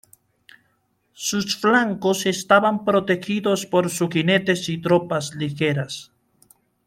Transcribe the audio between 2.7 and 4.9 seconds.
protegidos por sus jinetes y